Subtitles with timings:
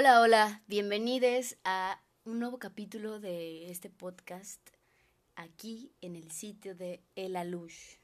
[0.00, 4.58] Hola, hola, bienvenidos a un nuevo capítulo de este podcast
[5.36, 7.96] aquí en el sitio de El Alush.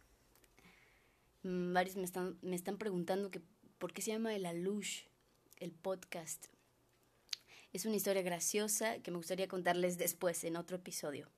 [1.42, 3.40] Mm, varios me están, me están preguntando que
[3.78, 5.04] por qué se llama El Alush,
[5.56, 6.48] el podcast.
[7.72, 11.30] Es una historia graciosa que me gustaría contarles después en otro episodio.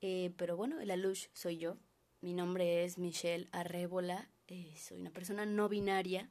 [0.00, 1.76] Eh, pero bueno, El Alush soy yo.
[2.20, 4.28] Mi nombre es Michelle Arrébola.
[4.48, 6.28] Eh, soy una persona no binaria.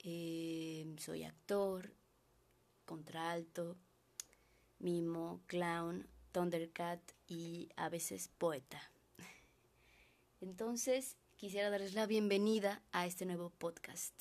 [0.00, 1.92] Eh, soy actor,
[2.84, 3.76] contralto,
[4.78, 8.90] mimo, clown, Thundercat y a veces poeta.
[10.40, 14.12] Entonces, quisiera darles la bienvenida a este nuevo podcast.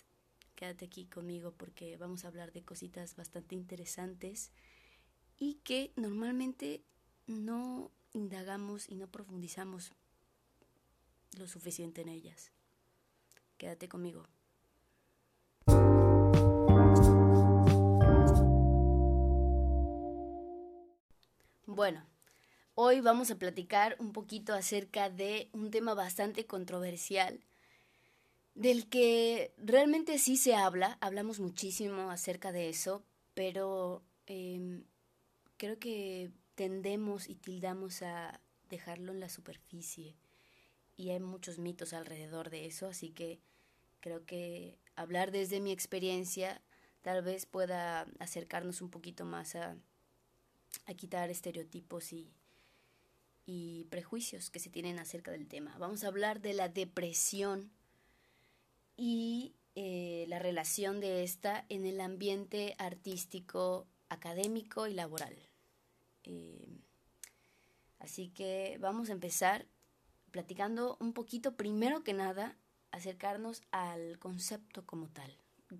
[0.55, 4.51] Quédate aquí conmigo porque vamos a hablar de cositas bastante interesantes
[5.37, 6.83] y que normalmente
[7.25, 9.91] no indagamos y no profundizamos
[11.37, 12.51] lo suficiente en ellas.
[13.57, 14.27] Quédate conmigo.
[21.83, 22.01] Bueno,
[22.75, 27.41] hoy vamos a platicar un poquito acerca de un tema bastante controversial,
[28.55, 34.85] del que realmente sí se habla, hablamos muchísimo acerca de eso, pero em,
[35.57, 38.39] creo que tendemos y tildamos a
[38.69, 40.15] dejarlo en la superficie
[40.95, 43.41] y hay muchos mitos alrededor de eso, así que
[43.99, 46.61] creo que hablar desde mi experiencia
[47.01, 49.75] tal vez pueda acercarnos un poquito más a
[50.85, 52.31] a quitar estereotipos y,
[53.89, 55.77] prejuicios que se tienen acerca del tema.
[55.77, 57.71] Vamos a hablar de la depresión
[58.97, 65.35] y eh, la relación de esta en el ambiente artístico, académico y laboral.
[66.23, 66.79] Eh,
[67.99, 69.67] así que vamos a empezar
[70.31, 72.57] platicando un poquito, primero que nada,
[72.91, 75.37] acercarnos al concepto como tal.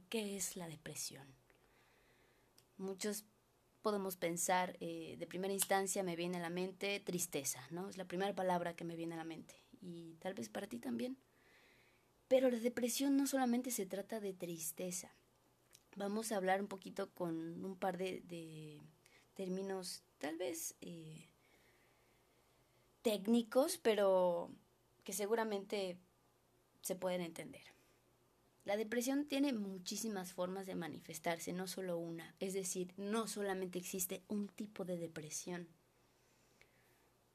[0.10, 1.28] ¿Qué es la depresión?
[2.78, 3.26] Muchos
[3.84, 7.90] podemos pensar, eh, de primera instancia me viene a la mente tristeza, ¿no?
[7.90, 9.54] Es la primera palabra que me viene a la mente.
[9.82, 11.18] Y tal vez para ti también.
[12.30, 15.14] Pero la depresión no solamente se trata de tristeza.
[15.98, 18.82] Vamos a hablar un poquito con un par de,
[19.36, 21.28] términos tal vez eh,
[23.02, 24.50] técnicos, pero
[25.04, 25.98] que seguramente
[26.82, 27.73] se pueden entender.
[28.66, 32.34] La depresión tiene muchísimas formas de manifestarse, no solo una.
[32.40, 35.68] Es decir, no solamente existe un tipo de depresión.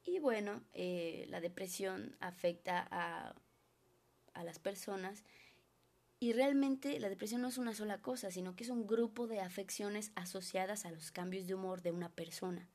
[0.05, 3.35] Y bueno, eh, la depresión afecta a,
[4.33, 5.23] a las personas
[6.19, 9.41] y realmente la depresión no es una sola cosa, sino que es un grupo de
[9.41, 12.71] afecciones asociadas a los cambios de humor de una persona.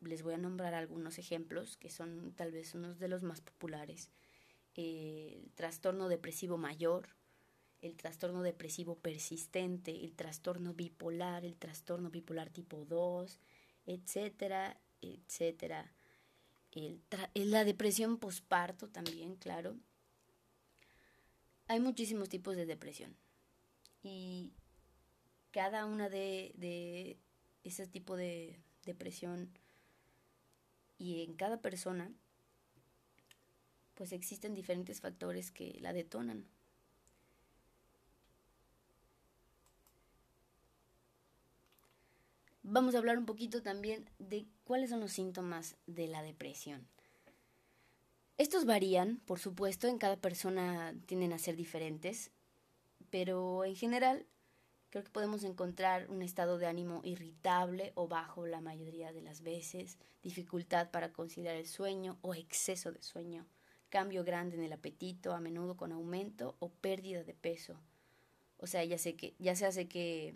[0.00, 4.10] Les voy a nombrar algunos ejemplos que son tal vez unos de los más populares
[4.74, 7.08] el trastorno depresivo mayor,
[7.80, 13.38] el trastorno depresivo persistente, el trastorno bipolar, el trastorno bipolar tipo 2,
[13.86, 15.92] etcétera, etcétera.
[17.34, 19.76] La depresión posparto también, claro.
[21.66, 23.16] Hay muchísimos tipos de depresión
[24.02, 24.52] y
[25.50, 27.18] cada una de, de
[27.64, 29.50] ese tipo de depresión
[30.98, 32.12] y en cada persona
[33.98, 36.46] pues existen diferentes factores que la detonan.
[42.62, 46.86] Vamos a hablar un poquito también de cuáles son los síntomas de la depresión.
[48.36, 52.30] Estos varían, por supuesto, en cada persona tienden a ser diferentes,
[53.10, 54.26] pero en general
[54.90, 59.42] creo que podemos encontrar un estado de ánimo irritable o bajo la mayoría de las
[59.42, 63.44] veces, dificultad para conciliar el sueño o exceso de sueño,
[63.88, 67.78] cambio grande en el apetito, a menudo con aumento o pérdida de peso.
[68.58, 70.34] O sea, ya, sé que, ya se hace que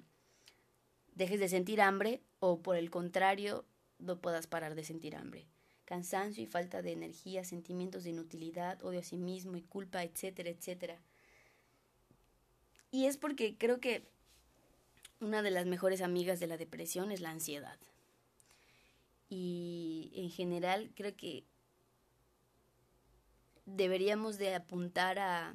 [1.14, 3.64] dejes de sentir hambre o por el contrario
[3.98, 5.46] no puedas parar de sentir hambre.
[5.84, 10.50] Cansancio y falta de energía, sentimientos de inutilidad, odio a sí mismo y culpa, etcétera,
[10.50, 11.00] etcétera.
[12.90, 14.04] Y es porque creo que
[15.20, 17.78] una de las mejores amigas de la depresión es la ansiedad.
[19.28, 21.44] Y en general creo que
[23.64, 25.55] deberíamos de apuntar a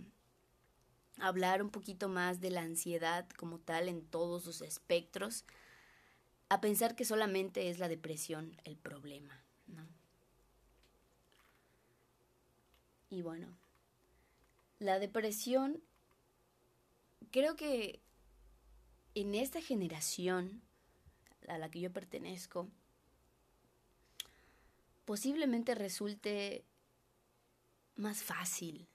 [1.19, 5.45] hablar un poquito más de la ansiedad como tal en todos sus espectros,
[6.50, 9.86] a pensar que solamente es la depresión el problema, ¿no?
[13.09, 13.57] Y bueno,
[14.80, 15.81] la depresión,
[17.31, 18.01] creo que
[19.15, 20.62] en esta generación
[21.48, 22.69] a la que yo pertenezco,
[25.06, 26.65] posiblemente resulte
[27.97, 28.88] más fácil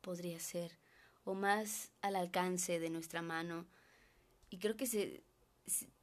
[0.00, 0.78] podría ser,
[1.24, 3.66] o más al alcance de nuestra mano,
[4.50, 5.22] y creo que se,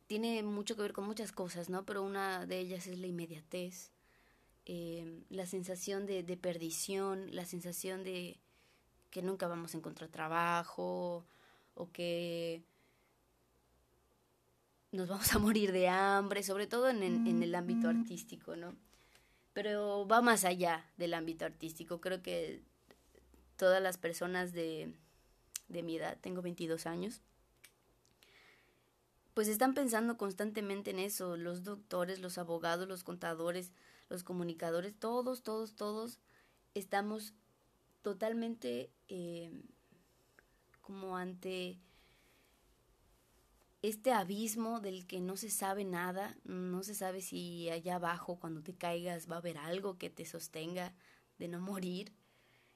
[0.08, 1.86] tiene mucho que ver con muchas cosas, ¿no?
[1.86, 3.92] Pero una de ellas es la inmediatez,
[4.66, 8.40] eh, la sensación de, de, perdición, la sensación de
[9.10, 11.26] que nunca vamos a encontrar trabajo
[11.76, 12.64] o que
[14.92, 18.76] nos vamos a morir de hambre, sobre todo en, en, el ámbito artístico, ¿no?
[19.58, 22.00] Pero va más allá del ámbito artístico.
[22.00, 22.62] Creo que
[23.56, 24.94] todas las personas de,
[25.68, 27.24] de mi edad, tengo 22 años,
[29.34, 33.72] pues están pensando constantemente en eso, los doctores, los abogados, los contadores,
[34.10, 36.20] los comunicadores, todos, todos, todos
[36.76, 37.34] estamos
[38.04, 39.50] totalmente eh,
[40.82, 41.80] como ante
[43.82, 48.62] este abismo del que no se sabe nada, no se sabe si allá abajo cuando
[48.62, 50.96] te caigas va a haber algo que te sostenga
[51.38, 52.14] de no morir.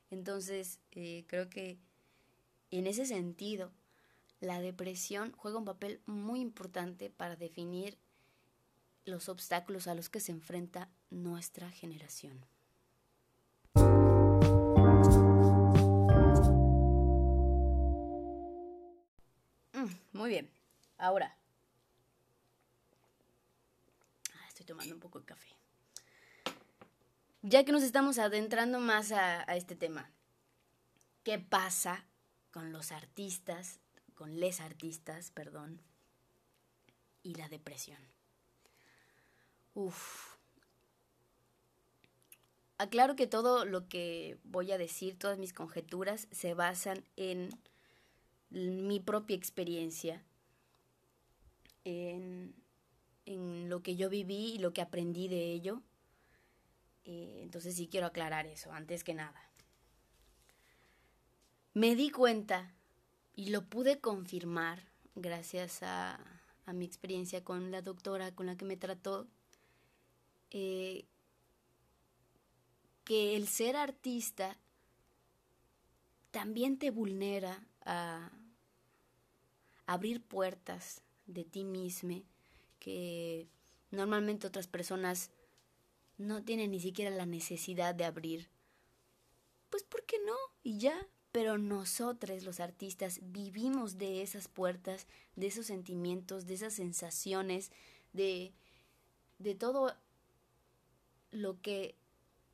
[0.10, 1.80] Entonces, eh, creo que
[2.70, 3.72] en ese sentido,
[4.40, 7.98] la depresión juega un papel muy importante para definir
[9.06, 12.46] los obstáculos a los que se enfrenta nuestra generación.
[19.74, 20.50] Mm, muy bien,
[21.02, 21.38] ahora.
[24.34, 25.50] Ah, estoy tomando un poco de café.
[27.42, 30.12] Ya que nos estamos adentrando más a, a este tema,
[31.24, 32.06] ¿qué pasa
[32.52, 33.80] con los artistas
[34.22, 35.82] con les artistas, perdón,
[37.24, 37.98] y la depresión.
[39.74, 40.36] Uf.
[42.78, 47.50] Aclaro que todo lo que voy a decir, todas mis conjeturas, se basan en
[48.52, 50.24] mi propia experiencia,
[51.84, 52.54] en,
[53.26, 55.82] lo que yo viví y lo que aprendí de ello.
[57.06, 59.50] Eh, entonces sí quiero aclarar eso, antes que nada.
[61.74, 62.74] Me di cuenta
[63.34, 64.84] y lo pude confirmar
[65.16, 66.20] gracias a,
[66.66, 69.28] a, mi experiencia con la doctora con la que me trató,
[70.50, 71.06] eh,
[73.06, 74.58] que el ser artista
[76.32, 78.32] también te vulnera a
[79.86, 81.02] abrir puertas
[81.34, 82.24] de ti mismo
[82.80, 83.48] que
[83.92, 85.32] normalmente otras personas
[86.18, 88.50] no tienen ni siquiera la necesidad de abrir.
[89.70, 90.36] Pues ¿por qué no?
[90.64, 96.74] Y ya, pero nosotros los artistas vivimos de esas puertas, de esos sentimientos, de esas
[96.74, 97.72] sensaciones,
[98.14, 98.54] de,
[99.40, 99.96] de todo
[101.32, 101.96] lo que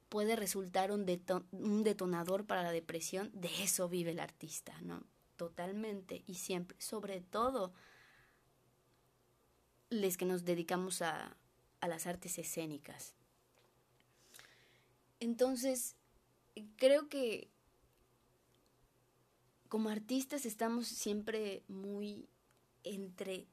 [0.09, 1.05] puede resultar un,
[1.51, 5.03] un detonador para la depresión, de eso vive el artista, ¿no?
[5.35, 7.73] Totalmente y siempre, sobre todo
[9.89, 11.35] les que nos dedicamos a,
[11.81, 13.13] a las artes escénicas.
[15.19, 15.95] Entonces,
[16.77, 17.49] creo que
[19.69, 22.27] como artistas estamos siempre muy
[22.83, 23.47] entre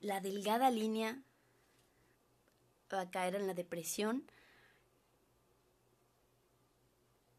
[0.00, 1.22] la delgada línea
[2.98, 4.24] a caer en la depresión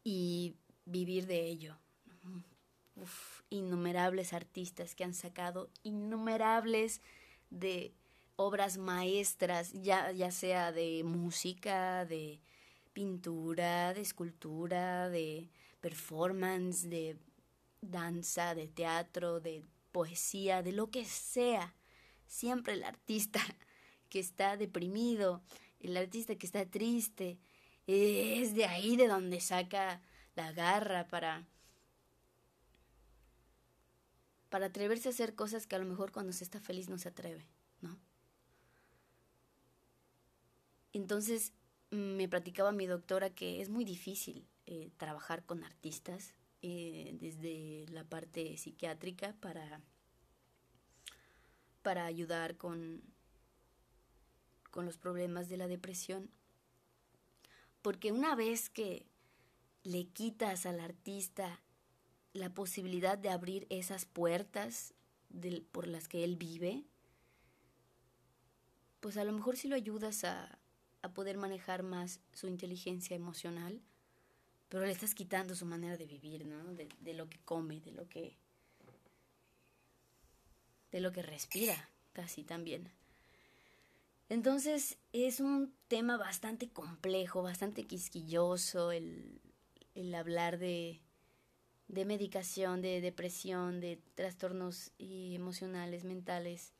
[0.04, 0.54] y
[0.84, 1.76] vivir de ello.
[3.50, 7.00] innumerables artistas que han sacado innumerables
[7.50, 7.92] de
[8.36, 12.40] obras maestras, ya, ya sea de música, de
[12.92, 15.50] pintura, de escultura, de
[15.80, 17.18] performance, de
[17.80, 21.74] danza, de teatro, de poesía, de lo que sea.
[22.26, 23.40] Siempre el artista
[24.08, 25.42] que está deprimido,
[25.80, 27.38] el artista que está triste,
[27.86, 30.02] es de ahí de donde saca
[30.34, 31.46] la garra para
[34.48, 37.08] para atreverse a hacer cosas que a lo mejor cuando se está feliz no se
[37.08, 37.46] atreve,
[37.80, 37.98] ¿no?
[40.96, 41.52] Entonces
[41.90, 48.04] me platicaba mi doctora que es muy difícil eh, trabajar con artistas, eh, desde la
[48.04, 49.82] parte psiquiátrica para,
[51.82, 53.02] para ayudar con,
[54.70, 56.30] con los problemas de la depresión.
[57.82, 59.04] Porque una vez que
[59.82, 61.60] le quitas al artista
[62.32, 64.94] la posibilidad de abrir esas puertas
[65.72, 66.84] por las que él vive,
[69.00, 70.58] pues a lo mejor si lo ayudas a,
[71.06, 73.80] a poder manejar más su inteligencia emocional,
[74.68, 76.74] pero le estás quitando su manera de vivir, ¿no?
[76.74, 78.36] De, lo que come, de lo que
[80.92, 82.90] de lo que respira, casi también.
[84.28, 89.40] Entonces es un tema bastante complejo, bastante quisquilloso el,
[89.94, 91.00] el hablar de,
[91.88, 96.72] de medicación, de depresión, de trastornos emocionales, mentales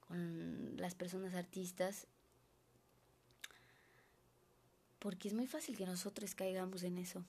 [0.00, 2.06] con las personas artistas
[5.06, 7.24] porque es muy fácil que nosotros caigamos en eso.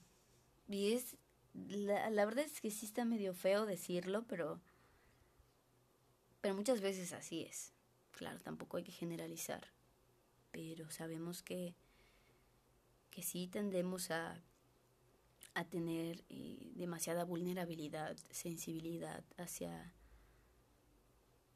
[0.68, 1.16] Y es,
[1.54, 4.60] la, la verdad es que sí está medio feo decirlo, pero
[6.40, 7.72] Pero muchas veces así es.
[8.10, 9.68] Claro, tampoco hay que generalizar.
[10.50, 11.76] Pero sabemos que,
[13.12, 14.42] que sí tendemos a,
[15.54, 19.94] a tener eh, demasiada vulnerabilidad, sensibilidad hacia,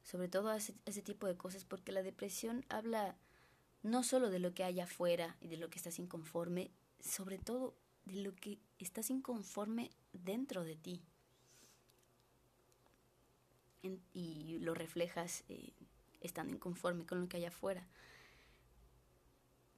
[0.03, 3.17] sobre todo a ese, ese, tipo de cosas, porque la depresión habla
[3.83, 7.75] no solo de lo que hay afuera y de lo que estás inconforme, sobre todo
[8.05, 11.01] de lo que estás inconforme dentro de ti.
[14.13, 15.73] Y lo reflejas eh,
[16.21, 17.85] estando inconforme con lo que hay afuera.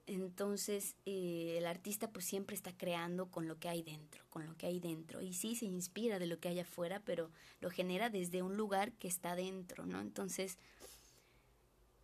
[0.05, 4.55] Entonces eh, el artista pues siempre está creando con lo que hay dentro, con lo
[4.55, 5.21] que hay dentro.
[5.23, 8.93] Y sí se inspira de lo que hay afuera, pero lo genera desde un lugar
[8.93, 9.99] que está dentro, ¿no?
[9.99, 10.59] Entonces,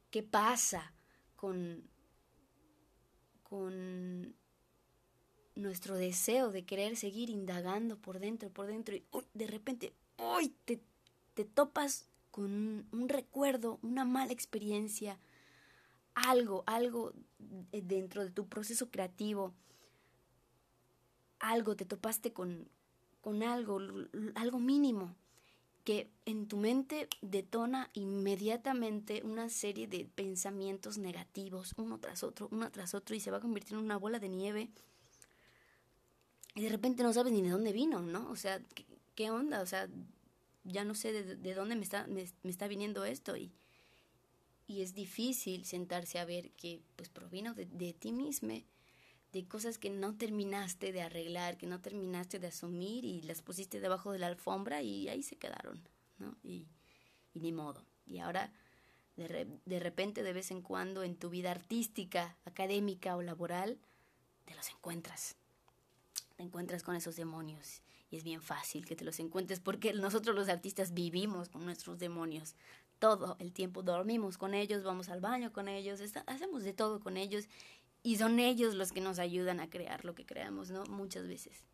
[0.10, 0.94] ¿qué pasa
[1.42, 1.82] con,
[3.42, 4.36] con
[5.56, 10.54] nuestro deseo de querer seguir indagando por dentro, por dentro, y de repente, ¡uy!
[10.66, 10.80] Te,
[11.34, 15.18] te topas con un, un recuerdo, una mala experiencia,
[16.14, 17.12] algo, algo
[17.72, 19.52] dentro de tu proceso creativo,
[21.40, 22.68] algo, te topaste con,
[23.22, 23.80] con algo,
[24.36, 25.16] algo mínimo,
[25.84, 32.72] que en tu mente detona inmediatamente una serie de pensamientos negativos, uno tras otro, uno
[32.72, 34.70] tras otro, y se va a convertir en una bola de nieve.
[36.56, 38.30] Y de repente no sabes ni de dónde vino, ¿no?
[38.30, 38.62] O sea,
[39.16, 39.62] ¿qué, onda?
[39.62, 39.90] O sea,
[40.64, 43.36] ya no sé de, de dónde me está, me, me está viniendo esto.
[43.38, 43.52] Y,
[44.68, 48.54] y es difícil sentarse a ver que pues provino de, de ti mismo,
[49.32, 53.80] de cosas que no terminaste de arreglar, que no terminaste de asumir y las pusiste
[53.80, 55.82] debajo de la alfombra y ahí se quedaron,
[56.18, 56.36] ¿no?
[56.44, 56.68] Y,
[57.34, 57.86] y ni modo.
[58.06, 58.52] Y ahora,
[59.16, 63.80] de, de repente, de vez en cuando, en tu vida artística, académica o laboral,
[64.46, 65.36] te los encuentras.
[66.36, 67.82] Te encuentras con esos demonios.
[68.10, 71.98] Y es bien fácil que te los encuentres porque nosotros los artistas vivimos con nuestros
[71.98, 72.56] demonios
[73.00, 73.82] todo el tiempo.
[73.82, 77.48] Dormimos con ellos, vamos al baño con ellos, está, hacemos de todo con ellos
[78.04, 80.84] y son ellos los que nos ayudan a crear lo que creamos, ¿no?
[80.86, 81.66] Muchas veces.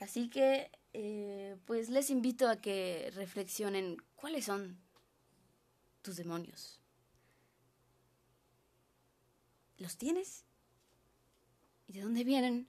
[0.00, 4.78] Así que, eh, pues les invito a que reflexionen cuáles son
[6.02, 6.80] tus demonios.
[9.78, 10.44] ¿Los tienes?
[11.86, 12.68] ¿Y de dónde vienen?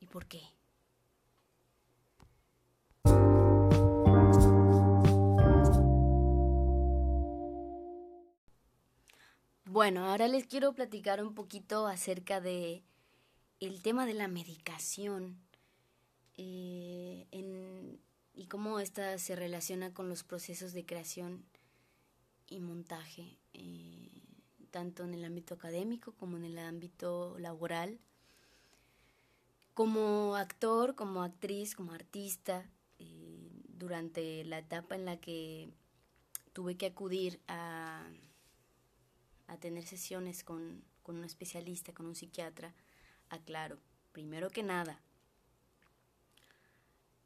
[0.00, 0.42] ¿Y por qué?
[9.76, 12.82] Bueno, ahora les quiero platicar un poquito acerca de
[13.60, 15.36] el tema de la medicación
[16.38, 17.26] eh,
[18.32, 21.44] y cómo esta se relaciona con los procesos de creación
[22.48, 24.08] y montaje, eh,
[24.70, 27.98] tanto en el ámbito académico como en el ámbito laboral.
[29.74, 32.66] Como actor, como actriz, como artista,
[32.98, 35.68] eh, durante la etapa en la que
[36.54, 38.08] tuve que acudir a
[39.46, 42.74] a tener sesiones con, con un especialista, con un psiquiatra,
[43.28, 43.78] aclaro,
[44.12, 45.00] primero que nada,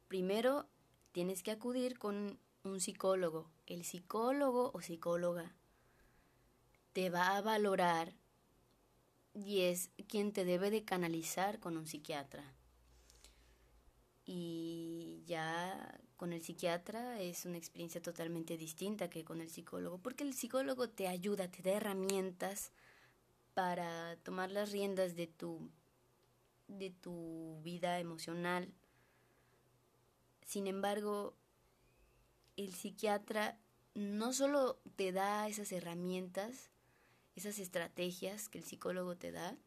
[0.07, 0.67] primero
[1.11, 3.49] tienes que acudir con un psicólogo.
[3.65, 5.55] El psicólogo o psicóloga
[6.93, 8.13] te va a valorar
[9.33, 12.43] y es quien te debe de canalizar con un psiquiatra.
[14.33, 20.23] Y ya con el psiquiatra es una experiencia totalmente distinta que con el psicólogo, porque
[20.23, 22.71] el psicólogo te ayuda, te da herramientas
[23.53, 25.69] para tomar las riendas de tu
[26.69, 28.73] de tu vida emocional.
[30.45, 31.35] Sin embargo,
[32.55, 33.59] el psiquiatra
[33.95, 36.69] no solo te da esas herramientas,
[37.35, 39.57] esas estrategias que el psicólogo te da,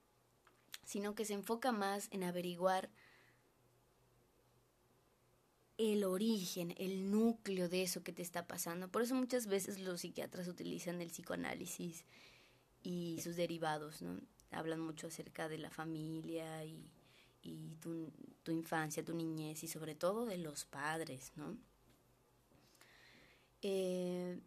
[0.85, 2.89] sino que se enfoca más en averiguar
[5.77, 8.89] el origen, el núcleo de eso que te está pasando.
[8.89, 12.05] Por eso muchas veces los psiquiatras utilizan el psicoanálisis
[12.83, 14.21] y sus derivados, ¿no?
[14.51, 16.91] Hablan mucho acerca de la familia y,
[17.81, 21.57] tu, infancia, tu niñez y sobre todo de los padres, ¿no?
[23.63, 24.39] Eh,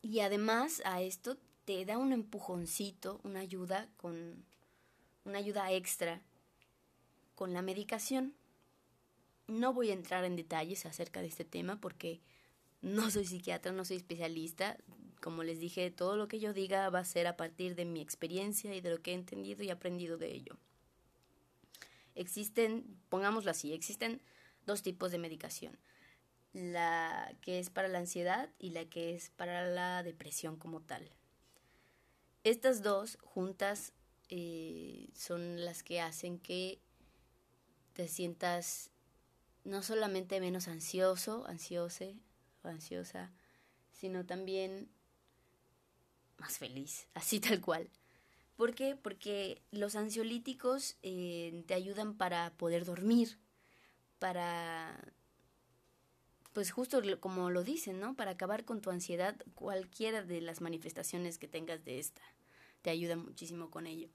[0.00, 4.44] y además a esto te da un empujoncito, una ayuda con
[5.24, 6.20] una ayuda extra
[7.34, 8.34] con la medicación.
[9.52, 12.20] No voy a entrar en detalles acerca de este tema porque
[12.80, 14.78] no soy psiquiatra, no soy especialista.
[15.20, 18.00] Como les dije, todo lo que yo diga va a ser a partir de mi
[18.00, 20.56] experiencia y de lo que he entendido y aprendido de ello.
[22.14, 24.22] Existen, pongámoslo así, existen
[24.64, 25.78] dos tipos de medicación.
[26.54, 31.10] La que es para la ansiedad y la que es para la depresión como tal.
[32.42, 33.92] Estas dos juntas
[34.30, 36.80] eh, son las que hacen que
[37.92, 38.91] te sientas
[39.64, 42.16] no solamente menos ansioso, ansiose
[42.62, 43.32] o ansiosa,
[43.92, 44.90] sino también
[46.38, 47.90] más feliz, así tal cual.
[48.56, 48.96] ¿Por qué?
[48.96, 53.38] Porque los ansiolíticos eh, te ayudan para poder dormir,
[54.18, 55.14] para,
[56.52, 58.14] pues justo como lo dicen, ¿no?
[58.14, 62.22] Para acabar con tu ansiedad, cualquiera de las manifestaciones que tengas de esta,
[62.82, 64.10] te ayuda muchísimo con ello.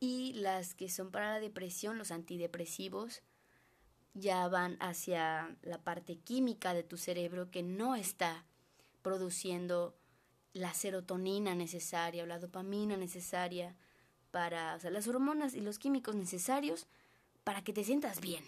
[0.00, 3.22] Y las que son para la depresión, los antidepresivos,
[4.14, 8.44] ya van hacia la parte química de tu cerebro que no está
[9.02, 9.94] produciendo
[10.52, 13.74] la serotonina necesaria o la dopamina necesaria
[14.30, 16.86] para, o sea, las hormonas y los químicos necesarios
[17.42, 18.44] para que te sientas bien,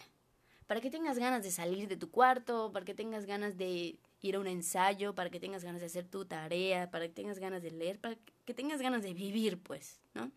[0.67, 4.37] para que tengas ganas de salir de tu cuarto, para que tengas ganas de ir
[4.37, 7.63] a un ensayo, para que tengas ganas de hacer tu tarea, para que tengas ganas
[7.63, 10.31] de leer, para que tengas ganas de vivir, pues, ¿no?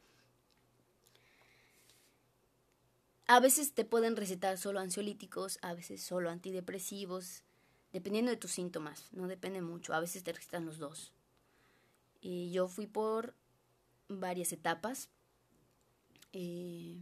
[3.31, 7.43] A veces te pueden recetar solo ansiolíticos, a veces solo antidepresivos,
[7.93, 11.13] dependiendo de tus síntomas, no depende mucho, a veces te recetan los dos.
[12.21, 13.35] Y yo fui por
[14.07, 15.09] varias etapas.
[16.33, 16.97] Eh,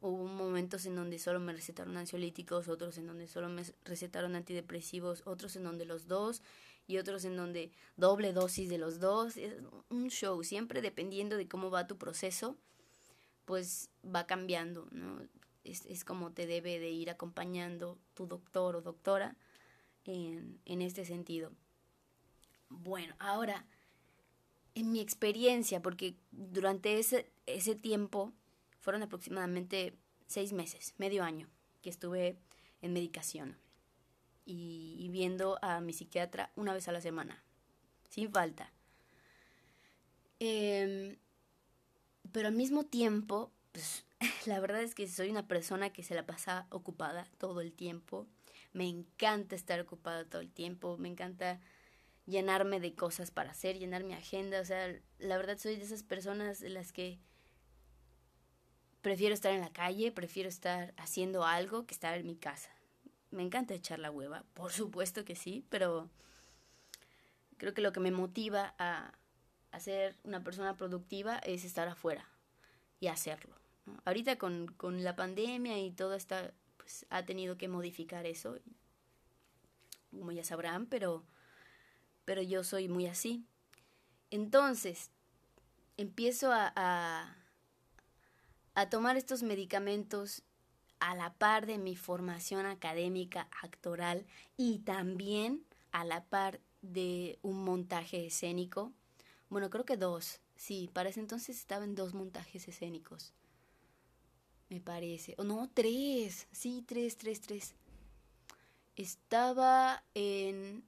[0.00, 5.22] hubo momentos en donde solo me recetaron ansiolíticos, otros en donde solo me recetaron antidepresivos,
[5.26, 6.42] otros en donde los dos
[6.86, 9.36] y otros en donde doble dosis de los dos.
[9.36, 9.54] Es
[9.88, 12.56] un show, siempre dependiendo de cómo va tu proceso
[13.44, 15.20] pues va cambiando, ¿no?
[15.64, 19.36] Es, es como te debe de ir acompañando tu doctor o doctora
[20.04, 21.52] en, en este sentido.
[22.68, 23.64] Bueno, ahora,
[24.74, 28.32] en mi experiencia, porque durante ese, ese tiempo
[28.80, 29.96] fueron aproximadamente
[30.26, 31.48] seis meses, medio año,
[31.82, 32.36] que estuve
[32.82, 33.56] en medicación
[34.44, 37.42] y, y, viendo a mi psiquiatra una vez a la semana,
[38.10, 38.70] sin falta.
[40.40, 41.16] Eh,
[42.34, 44.04] pero al mismo tiempo, pues
[44.46, 48.26] la verdad es que soy una persona que se la pasa ocupada todo el tiempo.
[48.72, 51.60] Me encanta estar ocupada todo el tiempo, me encanta
[52.26, 56.02] llenarme de cosas para hacer, llenar mi agenda, o sea, la verdad soy de esas
[56.02, 57.20] personas de las que
[59.00, 62.70] prefiero estar en la calle, prefiero estar haciendo algo que estar en mi casa.
[63.30, 66.10] Me encanta echar la hueva, por supuesto que sí, pero
[67.58, 69.12] creo que lo que me motiva a,
[69.74, 72.28] a ser una persona productiva es estar afuera
[73.00, 73.56] y hacerlo.
[74.04, 78.56] Ahorita con, con, la pandemia y todo está, pues ha tenido que modificar eso,
[80.10, 81.24] como ya sabrán, pero,
[82.24, 83.44] pero yo soy muy así.
[84.30, 85.10] Entonces,
[85.96, 87.36] empiezo a,
[88.74, 90.44] a tomar estos medicamentos
[91.00, 94.24] a la par de mi formación académica actoral
[94.56, 98.92] y también a la par de un montaje escénico
[99.54, 100.40] bueno, creo que dos.
[100.56, 103.32] Sí, para ese entonces estaba en dos montajes escénicos.
[104.68, 105.36] Me parece.
[105.38, 106.48] O no, tres.
[106.50, 107.76] Sí, tres, tres, tres.
[108.96, 110.82] Estaba en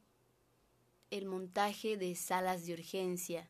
[1.12, 3.48] el montaje de salas de urgencia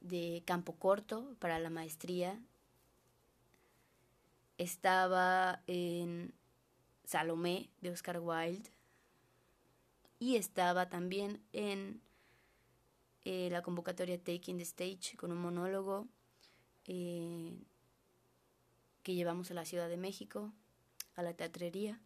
[0.00, 2.42] de Campo Corto para la maestría.
[4.56, 6.34] Estaba en
[7.04, 8.68] Salomé de Oscar Wilde.
[10.18, 12.02] Y estaba también en
[13.24, 16.06] eh, la convocatoria Taking the Stage con un monólogo
[16.86, 17.56] eh,
[19.02, 20.52] que llevamos a la Ciudad de México,
[21.14, 22.00] a la teatrería.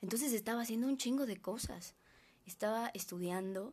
[0.00, 1.94] Entonces estaba haciendo un chingo de cosas.
[2.46, 3.72] Estaba estudiando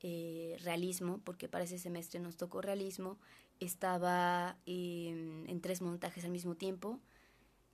[0.00, 3.18] eh, realismo, porque para ese semestre nos tocó realismo.
[3.58, 7.00] Estaba en tres montajes al mismo tiempo.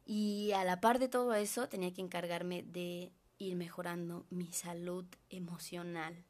[0.05, 5.05] Y a la par de todo eso tenía que encargarme de ir mejorando mi salud
[5.31, 6.25] emocional,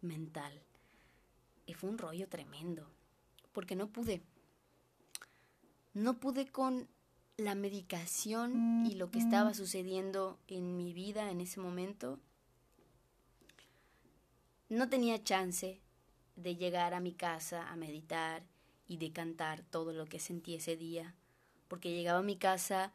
[0.00, 0.62] mental.
[1.74, 2.86] Fue un rollo tremendo,
[3.52, 4.22] porque no pude.
[5.92, 6.88] No pude con
[7.36, 12.20] la medicación y lo que estaba sucediendo en mi vida en ese momento.
[14.68, 15.80] No tenía chance
[16.36, 18.44] de llegar a mi casa a meditar
[18.86, 21.14] y de cantar todo lo que sentí ese día,
[21.68, 22.92] porque llegaba a mi casa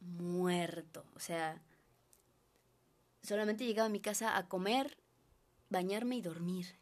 [0.00, 1.60] muerto, o sea,
[3.22, 4.96] solamente llegaba a mi casa a comer,
[5.68, 6.79] bañarme y dormir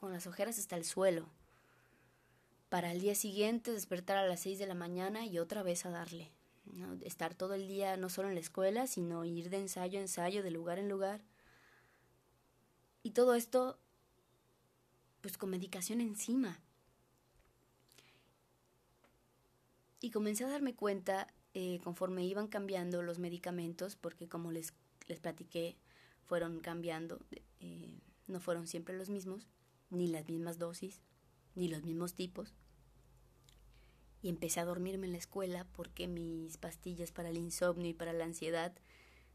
[0.00, 1.26] con las ojeras hasta el suelo,
[2.70, 5.90] para el día siguiente despertar a las seis de la mañana y otra vez a
[5.90, 6.32] darle.
[7.02, 10.42] Estar todo el día no solo en la escuela, sino ir de ensayo a ensayo,
[10.42, 11.20] de lugar en lugar.
[13.02, 13.78] Y todo esto,
[15.20, 16.60] pues con medicación encima.
[20.00, 24.72] Y comencé a darme cuenta eh, conforme iban cambiando los medicamentos, porque como les,
[25.08, 25.76] les platiqué,
[26.24, 27.20] fueron cambiando,
[27.58, 29.46] eh, no fueron siempre los mismos
[29.90, 31.02] ni las mismas dosis,
[31.54, 32.54] ni los mismos tipos.
[34.22, 38.12] Y empecé a dormirme en la escuela porque mis pastillas para el insomnio y para
[38.12, 38.74] la ansiedad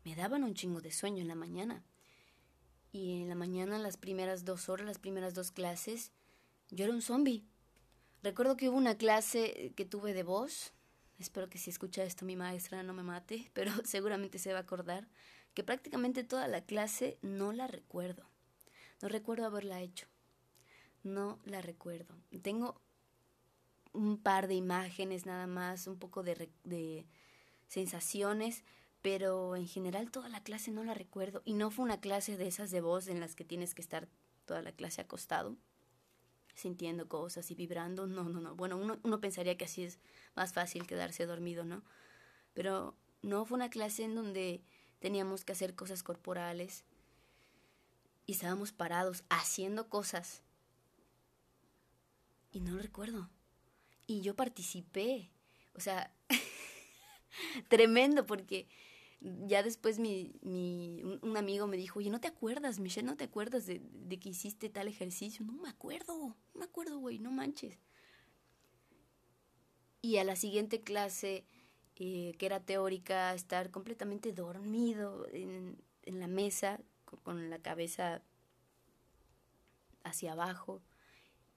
[0.03, 1.83] me daban un chingo de sueño en la mañana.
[2.91, 6.11] Y en la mañana, las primeras dos horas, las primeras dos clases,
[6.69, 7.43] yo era un zombie.
[8.21, 10.73] Recuerdo que hubo una clase que tuve de voz.
[11.19, 14.61] Espero que si escucha esto mi maestra no me mate, pero seguramente se va a
[14.61, 15.07] acordar
[15.53, 18.29] que prácticamente toda la clase no la recuerdo.
[19.01, 20.07] No recuerdo haberla hecho.
[21.05, 22.15] No la recuerdo.
[22.41, 22.81] Tengo
[23.93, 27.05] un par de imágenes nada más, un poco de,
[27.67, 28.63] sensaciones,
[29.03, 31.43] pero en general toda la clase no la recuerdo.
[31.45, 34.07] Y no fue una clase de esas de voz en las que tienes que estar
[34.45, 35.55] toda la clase acostado,
[36.55, 38.07] sintiendo cosas y vibrando.
[38.07, 38.55] No, no, no.
[38.55, 39.99] Bueno, uno, uno pensaría que así es
[40.35, 41.83] más fácil quedarse dormido, ¿no?
[42.55, 44.63] Pero no fue una clase en donde
[44.97, 46.83] teníamos que hacer cosas corporales
[48.25, 50.41] y estábamos parados haciendo cosas.
[52.55, 53.29] Y no lo recuerdo.
[54.07, 55.29] Y yo participé.
[55.73, 56.15] O sea,
[57.67, 58.69] tremendo porque
[59.19, 63.05] ya después mi, mi, un amigo me dijo, oye, ¿no te acuerdas, Michelle?
[63.05, 65.45] ¿No te acuerdas de, de que hiciste tal ejercicio?
[65.45, 67.77] No me acuerdo, no me acuerdo, güey, no manches.
[70.01, 71.45] Y a la siguiente clase,
[71.97, 78.21] eh, que era teórica, estar completamente dormido en, en la mesa, con, con la cabeza
[80.05, 80.81] hacia abajo,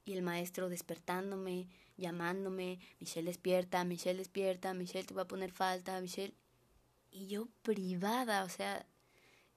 [0.08, 6.00] y el maestro despertándome, llamándome, Michelle despierta, Michelle despierta, Michelle te va a poner falta,
[6.00, 6.34] Michelle
[7.10, 8.86] y yo privada, o sea,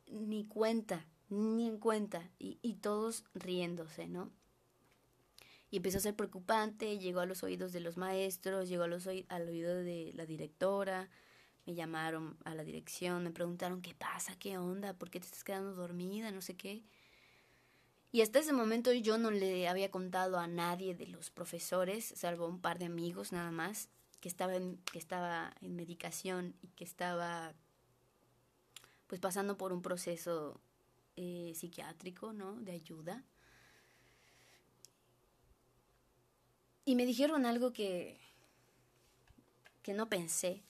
[0.08, 4.32] ni cuenta, ni en cuenta, y, y todos riéndose, ¿no?
[5.70, 9.08] Y empezó a ser preocupante, llegó a los oídos de los maestros, llegó a los
[9.08, 11.10] al oído de la directora,
[11.66, 15.46] me llamaron a la dirección, me preguntaron qué pasa, qué onda, por qué te estás
[15.46, 16.84] quedando dormida, no sé qué.
[18.12, 22.48] Y hasta ese momento yo no le había contado a nadie de los profesores, salvo
[22.48, 26.84] un par de amigos nada más que estaba en, que estaba en medicación y que
[26.84, 27.54] estaba
[29.08, 30.62] pues pasando por un proceso
[31.18, 32.54] eh, psiquiátrico, ¿no?
[32.62, 33.24] De ayuda.
[36.86, 38.20] Y me dijeron algo que,
[39.82, 40.64] que no pensé.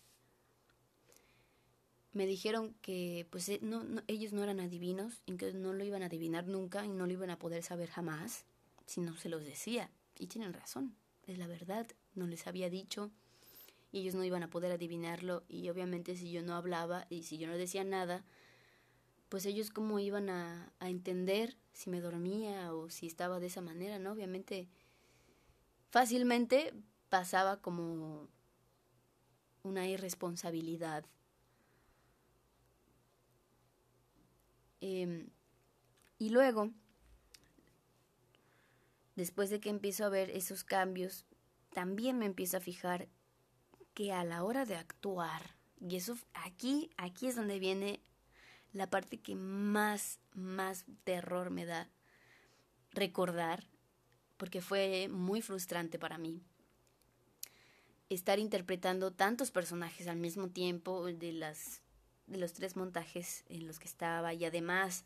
[2.13, 6.03] Me dijeron que pues eh, no, ellos no eran adivinos y que no lo iban
[6.03, 8.45] a adivinar nunca y no lo iban a poder saber jamás
[8.85, 9.89] si no se los decía.
[10.19, 10.95] Y tienen razón,
[11.25, 13.11] es la verdad, no les había dicho
[13.91, 17.37] y ellos no iban a poder adivinarlo y obviamente si yo no hablaba y si
[17.37, 18.23] yo no decía nada,
[19.29, 23.99] pues ellos cómo iban a entender si me dormía o si estaba de esa manera,
[23.99, 24.11] ¿no?
[24.11, 24.67] Obviamente
[25.89, 26.73] fácilmente
[27.09, 28.27] pasaba como
[29.63, 31.05] una irresponsabilidad.
[34.81, 35.27] Eh,
[36.17, 36.71] y luego,
[39.15, 41.25] después de que empiezo a ver esos cambios,
[41.73, 43.07] también me empiezo a fijar
[43.93, 48.01] que a la hora de actuar, y eso aquí, aquí es donde viene
[48.73, 51.89] la parte que más, más terror me da
[52.91, 53.67] recordar,
[54.37, 56.41] porque fue muy frustrante para mí.
[58.09, 61.81] Estar interpretando tantos personajes al mismo tiempo de las
[62.31, 65.03] de los tres montajes en los que estaba y además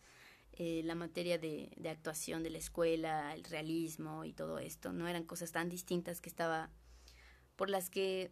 [0.53, 5.23] eh, la materia de, actuación de la escuela, el realismo y todo esto, no eran
[5.23, 6.69] cosas tan distintas que estaba
[7.55, 8.31] por las que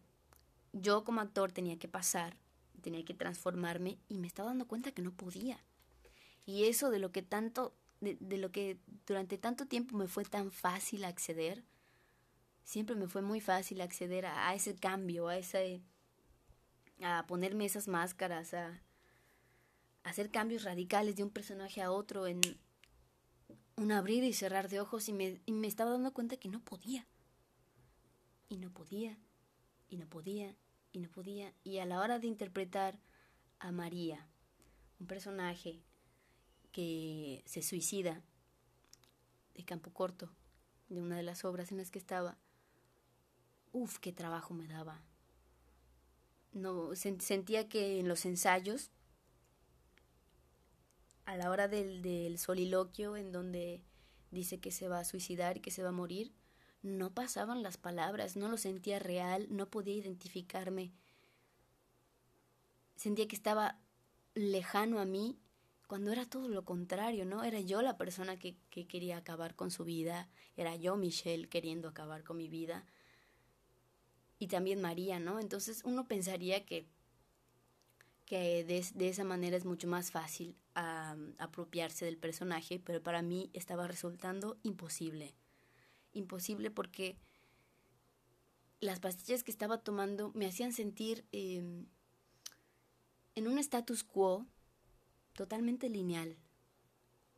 [0.72, 2.38] yo como actor tenía que pasar,
[2.82, 5.60] tenía que transformarme y me estaba dando cuenta que no podía.
[6.46, 10.24] Y eso de lo que tanto, de, de lo que durante tanto tiempo me fue
[10.24, 11.64] tan fácil acceder,
[12.64, 15.82] siempre me fue muy fácil acceder a, a ese cambio, a ese,
[17.04, 18.82] a ponerme esas máscaras, a,
[20.04, 22.42] hacer cambios radicales de un personaje a otro en
[23.78, 26.60] un abrir y cerrar de ojos y me, y me estaba dando cuenta que no
[26.60, 27.08] podía.
[28.50, 29.18] Y no podía,
[29.90, 30.56] y no podía,
[30.92, 31.54] y no podía.
[31.64, 33.00] Y a la hora de interpretar
[33.60, 34.28] a María,
[35.00, 35.82] un personaje
[36.72, 38.22] que se suicida
[39.54, 40.30] de Campo Corto,
[40.90, 42.38] de una de las obras en las que estaba,
[43.72, 45.02] uff, qué trabajo me daba.
[46.54, 48.92] No, sentía que en los ensayos,
[51.26, 53.84] a la hora del, soliloquio, en donde
[54.30, 56.32] dice que se va a suicidar y que se va a morir,
[56.84, 60.92] no pasaban las palabras, no lo sentía real, no podía identificarme.
[62.96, 63.80] Sentía que estaba
[64.36, 65.40] lejano a mí
[65.88, 67.44] cuando era todo lo contrario, ¿no?
[67.44, 71.88] Era yo la persona que, que quería acabar con su vida, era yo Michelle queriendo
[71.88, 72.86] acabar con mi vida
[74.44, 75.40] y también María, ¿no?
[75.40, 76.86] Entonces uno pensaría que,
[78.26, 80.58] que de, de esa manera es mucho más fácil
[81.38, 85.34] apropiarse del personaje, pero para mí estaba resultando imposible
[86.12, 87.18] imposible porque
[88.82, 91.86] las pastillas que estaba tomando me hacían sentir eh,
[93.36, 94.46] en un status quo
[95.34, 96.38] totalmente lineal,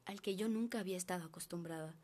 [0.05, 1.95] al que yo nunca había estado acostumbrada.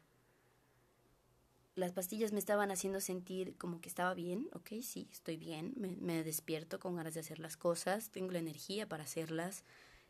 [1.75, 6.23] Las pastillas me estaban haciendo sentir como que estaba bien, ok, sí, estoy bien, me,
[6.23, 9.63] despierto con ganas de hacer las cosas, tengo la energía para hacerlas,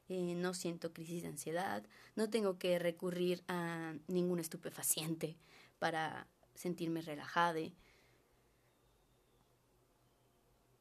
[0.09, 1.83] eh, no siento crisis de ansiedad,
[2.15, 5.37] no tengo que recurrir a ningún estupefaciente
[5.77, 7.59] para sentirme relajada.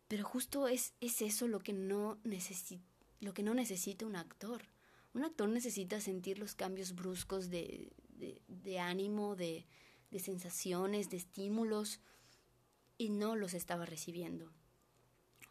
[0.09, 2.19] Pero justo es, es eso lo que no
[3.21, 4.63] lo que no necesita un actor.
[5.13, 7.93] Un actor necesita sentir los cambios bruscos de,
[8.49, 9.67] de, ánimo, de,
[10.11, 12.01] de sensaciones, de estímulos,
[12.99, 14.53] y no los estaba recibiendo.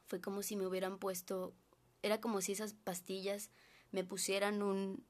[0.06, 1.56] Fue como si me hubieran puesto,
[2.04, 3.50] era como si esas pastillas
[3.92, 5.04] me pusieran un,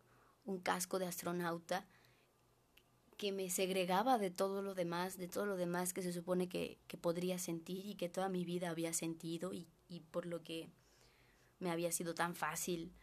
[0.46, 1.86] un casco de astronauta
[3.18, 6.80] que me segregaba de todo lo demás, de todo lo demás que se supone que,
[6.88, 10.70] que podría sentir y que toda mi vida había sentido y, y por lo que
[11.60, 12.94] me había sido tan fácil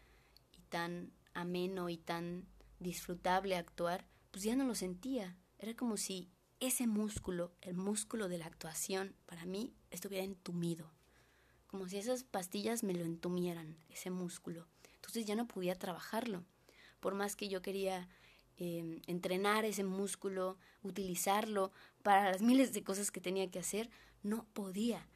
[0.57, 2.47] y tan ameno y tan
[2.79, 5.37] disfrutable actuar, pues ya no lo sentía.
[5.59, 10.91] Era como si ese músculo, el músculo de la actuación, para mí estuviera entumido.
[11.67, 14.67] Como si esas pastillas me lo entumieran, ese músculo.
[14.95, 16.43] Entonces ya no podía trabajarlo.
[16.99, 18.09] Por más que yo quería
[18.57, 23.89] eh, entrenar ese músculo, utilizarlo para las miles de cosas que tenía que hacer,
[24.23, 25.07] no podía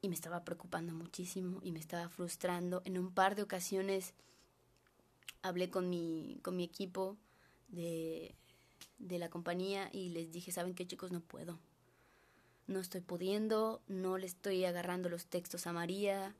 [0.00, 2.82] y me estaba preocupando muchísimo y me estaba frustrando.
[2.84, 4.14] En un par de ocasiones
[5.42, 7.16] hablé con mi, con mi equipo
[7.68, 8.34] de,
[8.98, 11.12] de la compañía y les dije, ¿saben qué chicos?
[11.12, 11.58] No puedo.
[12.66, 16.34] No estoy pudiendo, no le estoy agarrando los textos a María,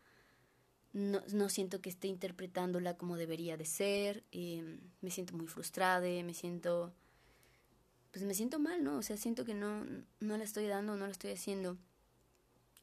[0.92, 6.06] no, no siento que esté interpretándola como debería de ser, em, me siento muy frustrada,
[6.22, 6.92] me siento,
[8.10, 8.98] pues me siento mal, ¿no?
[8.98, 9.84] O sea, siento que no,
[10.20, 11.76] no la estoy dando, no la estoy haciendo.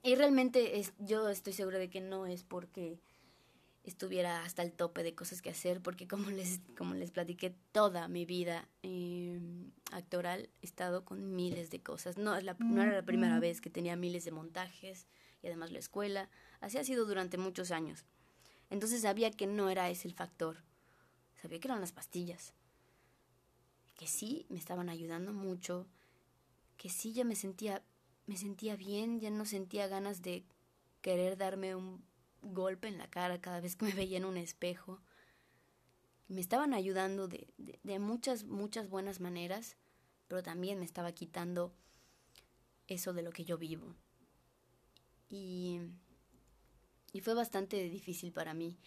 [0.04, 3.00] Y realmente yo estoy segura de que no es porque
[3.86, 8.08] estuviera hasta el tope de cosas que hacer, porque como les, como les platiqué, toda
[8.08, 12.18] mi vida em, actoral he estado con miles de cosas.
[12.18, 15.08] No, es la, no era la primera vez que tenía miles de montajes
[15.44, 16.30] y además la escuela.
[16.62, 18.06] Así ha sido durante muchos años.
[18.70, 20.58] Entonces sabía que no era ese el factor.
[21.42, 22.54] Sabía que eran las pastillas.
[23.96, 25.88] Que sí me estaban ayudando mucho.
[26.78, 27.84] Que sí ya me sentía
[28.28, 30.44] me sentía bien, ya no sentía ganas de
[31.02, 32.04] querer darme un
[32.42, 35.02] golpe en la cara cada vez que me veía en un espejo.
[36.28, 39.78] Me estaban ayudando de, de, muchas, muchas buenas maneras,
[40.28, 41.74] pero también me estaba quitando
[42.88, 43.96] eso de lo que yo vivo.
[45.30, 45.80] Y,
[47.14, 48.78] y fue bastante difícil para mí.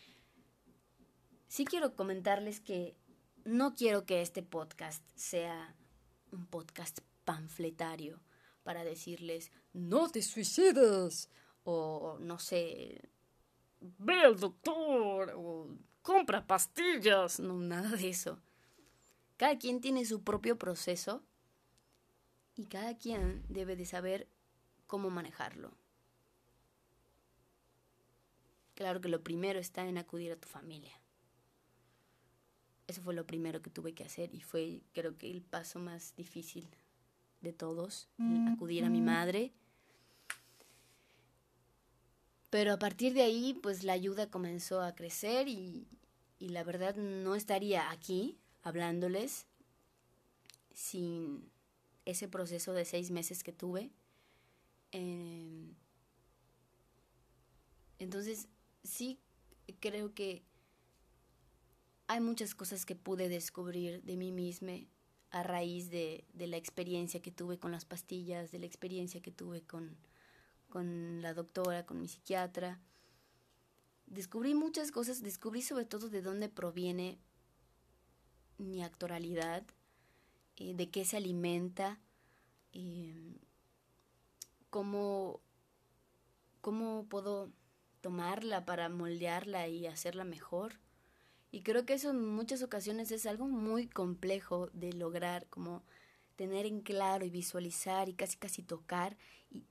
[1.46, 2.96] Sí quiero comentarles que
[3.44, 5.74] no quiero que este podcast sea
[6.32, 8.20] un podcast panfletario
[8.62, 11.30] para decirles, no te suicides,
[11.64, 13.00] o no sé,
[13.80, 15.68] ve al doctor, o
[16.02, 18.38] compra pastillas, no, nada de eso.
[19.36, 21.22] Cada quien tiene su propio proceso
[22.56, 24.28] y cada quien debe de saber
[24.86, 25.70] cómo manejarlo.
[28.74, 31.00] Claro que lo primero está en acudir a tu familia.
[32.86, 36.14] Eso fue lo primero que tuve que hacer y fue creo que el paso más
[36.16, 36.68] difícil
[37.40, 38.08] de todos,
[38.52, 39.52] acudir a mi madre.
[42.50, 45.86] Pero a partir de ahí, pues la ayuda comenzó a crecer y,
[46.38, 49.46] y la verdad no estaría aquí hablándoles
[50.72, 51.50] sin
[52.04, 53.90] ese proceso de seis meses que tuve.
[54.92, 55.74] Em,
[57.98, 58.48] entonces,
[58.82, 59.18] sí
[59.80, 60.42] creo que
[62.06, 64.72] hay muchas cosas que pude descubrir de mí misma
[65.30, 69.30] a raíz de, de, la experiencia que tuve con las pastillas, de la experiencia que
[69.30, 69.94] tuve con,
[70.68, 72.80] con la doctora, con mi psiquiatra.
[74.06, 77.18] Descubrí muchas cosas, descubrí sobre todo de dónde proviene
[78.58, 79.64] mi actoralidad,
[80.56, 81.98] eh, de qué se alimenta,
[82.72, 83.36] eh,
[84.70, 85.40] cómo,
[86.60, 87.50] cómo puedo
[88.00, 90.80] tomarla para moldearla y hacerla mejor.
[91.50, 95.82] Y creo que eso en muchas ocasiones es algo muy complejo de lograr, como
[96.36, 99.16] tener en claro y visualizar y casi casi tocar
[99.50, 99.64] y,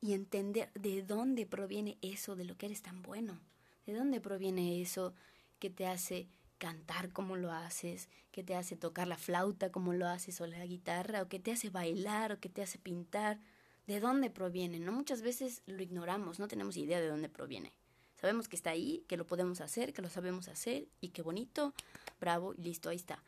[0.00, 3.40] y entender de dónde proviene eso de lo que eres tan bueno,
[3.86, 5.14] de dónde proviene eso
[5.58, 10.06] que te hace cantar como lo haces, que te hace tocar la flauta como lo
[10.06, 13.40] haces o la guitarra, o que te hace bailar o que te hace pintar,
[13.86, 14.92] de dónde proviene, ¿no?
[14.92, 17.72] Muchas veces lo ignoramos, no tenemos idea de dónde proviene.
[18.20, 21.74] Sabemos que está ahí, que lo podemos hacer, que lo sabemos hacer y qué bonito,
[22.20, 23.24] bravo, listo, ahí está.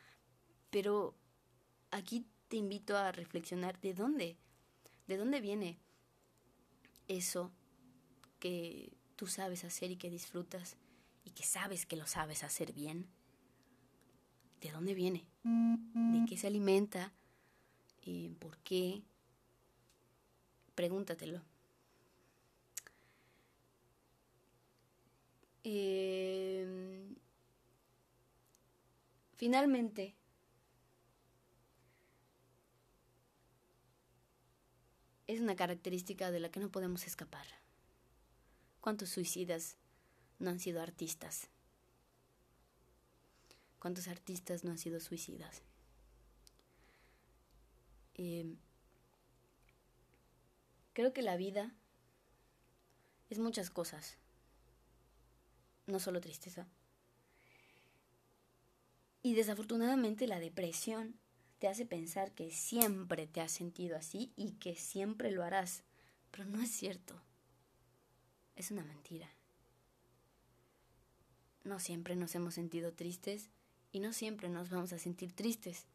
[0.71, 1.15] Pero
[1.91, 4.37] aquí te invito a reflexionar de dónde,
[5.07, 5.79] de dónde viene
[7.13, 7.53] eso
[8.41, 10.77] que tú sabes hacer y que disfrutas
[11.25, 13.09] y que sabes que lo sabes hacer bien
[14.63, 15.27] ¿De dónde viene?
[15.43, 17.13] ¿De qué se alimenta?
[18.07, 19.03] Eh, ¿Por qué?
[20.77, 21.43] Pregúntatelo.
[25.65, 27.17] Eh,
[29.35, 30.15] finalmente,
[35.35, 37.47] es una característica de la que no podemos escapar.
[38.81, 39.77] ¿Cuántos suicidas
[40.39, 41.49] no han sido artistas?
[43.79, 45.63] ¿Cuántos artistas no han sido suicidas?
[48.15, 48.57] Eh,
[50.93, 51.75] creo que la vida
[53.31, 54.19] es muchas cosas,
[55.87, 56.69] no solo tristeza.
[59.23, 61.22] Y desafortunadamente la depresión
[61.63, 65.85] te hace pensar que siempre te has sentido así y que siempre lo harás.
[66.33, 67.15] Pero no es cierto.
[68.57, 69.31] Es una mentira.
[71.63, 73.49] No siempre nos hemos sentido tristes
[73.93, 75.87] y no siempre nos vamos a sentir tristes.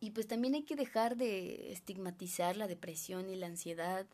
[0.00, 4.04] Y pues también hay que dejar de estigmatizar la depresión y la ansiedad.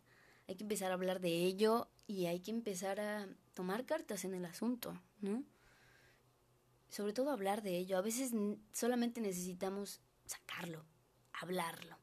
[0.49, 4.35] Hay que empezar a hablar de ello y hay que empezar a tomar cartas en
[4.35, 5.43] el asunto, ¿no?
[6.95, 7.99] Sobre todo hablar de ello.
[7.99, 8.31] A veces
[8.73, 10.85] solamente necesitamos sacarlo,
[11.33, 11.99] hablarlo.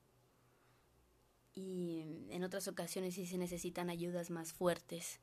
[1.54, 5.22] Y en otras ocasiones sí se necesitan ayudas más fuertes,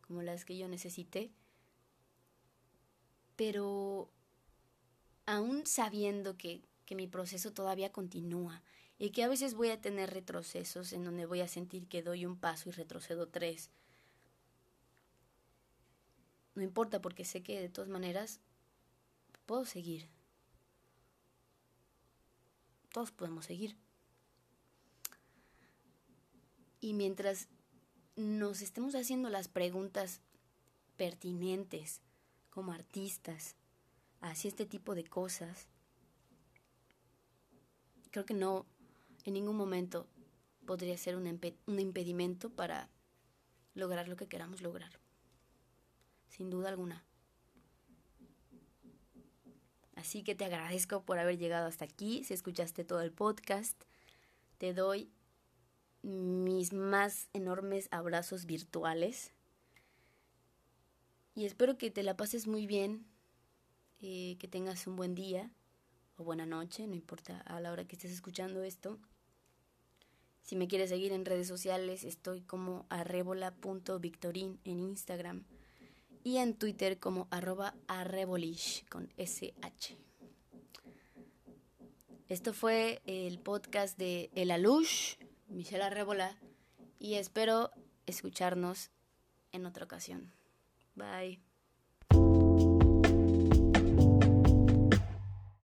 [0.00, 1.30] como las que yo necesité.
[3.36, 4.10] Pero
[5.26, 8.62] aún sabiendo que, que mi proceso todavía continúa
[8.98, 12.24] y que a veces voy a tener retrocesos en donde voy a sentir que doy
[12.24, 13.68] un paso y retrocedo tres,
[16.54, 18.40] no importa porque sé que de todas maneras
[19.46, 20.08] puedo seguir.
[22.92, 23.76] Todos podemos seguir.
[26.80, 27.48] Y mientras
[28.16, 30.20] nos estemos haciendo las preguntas
[30.96, 32.00] pertinentes
[32.50, 33.56] como artistas
[34.20, 35.66] hacia este tipo de cosas,
[38.10, 38.64] creo que no,
[39.24, 40.06] en ningún momento
[40.66, 42.88] podría ser un, un impedimento para
[43.74, 45.00] lograr lo que queramos lograr.
[46.28, 47.04] Sin duda alguna.
[50.04, 52.24] Así que te agradezco por haber llegado hasta aquí.
[52.24, 53.74] Si escuchaste todo el podcast,
[54.58, 55.10] te doy
[56.02, 59.32] mis más enormes abrazos virtuales.
[61.34, 63.06] Y espero que te la pases muy bien,
[64.02, 65.50] eh, que tengas un buen día
[66.18, 68.98] o buena noche, no importa a la hora que estés escuchando esto.
[70.42, 75.46] Si me quieres seguir en redes sociales, estoy como arrebola.victorin en Instagram
[76.24, 79.96] y en Twitter como arroba arrebolish con SH.
[82.28, 85.16] Esto fue el podcast de El Alush,
[85.48, 86.36] Michelle Arrebola,
[86.98, 87.70] y espero
[88.06, 88.90] escucharnos
[89.52, 90.32] en otra ocasión.
[90.94, 91.53] Bye.